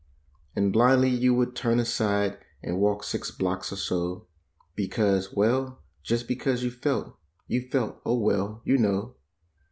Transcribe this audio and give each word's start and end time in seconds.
And 0.55 0.73
blindly 0.73 1.11
you 1.11 1.35
would 1.35 1.55
turn 1.55 1.79
aside 1.79 2.39
and 2.63 2.79
walk 2.79 3.03
six 3.03 3.29
blocks 3.29 3.71
or 3.71 3.75
so. 3.75 4.25
Because—well, 4.73 5.79
just 6.01 6.27
because 6.27 6.63
you 6.63 6.71
felt— 6.71 7.15
you 7.45 7.69
felt—oh, 7.69 8.17
well, 8.17 8.63
YOU 8.65 8.79
KNOW. 8.79 9.15